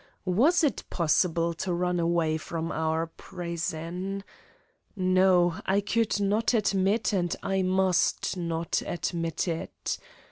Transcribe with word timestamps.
Was 0.25 0.63
it 0.63 0.83
possible 0.89 1.53
to 1.53 1.71
run 1.75 1.99
away 1.99 2.35
from 2.37 2.71
our 2.71 3.05
prison? 3.05 4.23
No, 4.95 5.57
I 5.67 5.79
could 5.79 6.19
not 6.19 6.55
admit 6.55 7.13
and 7.13 7.35
I 7.43 7.61
must 7.61 8.35
not 8.35 8.81
admit 8.83 9.47
it. 9.47 9.99